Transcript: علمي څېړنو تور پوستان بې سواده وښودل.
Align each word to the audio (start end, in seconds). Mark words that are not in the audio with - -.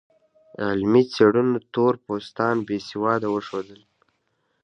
علمي 0.65 1.03
څېړنو 1.13 1.57
تور 1.73 1.93
پوستان 2.05 2.55
بې 2.67 2.77
سواده 2.89 3.27
وښودل. 3.31 3.81